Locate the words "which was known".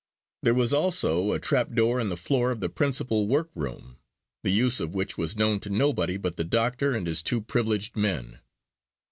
4.95-5.59